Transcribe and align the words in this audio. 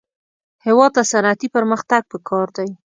هېواد 0.65 0.91
ته 0.95 1.01
صنعتي 1.11 1.47
پرمختګ 1.55 2.01
پکار 2.11 2.47
دی 2.55 2.69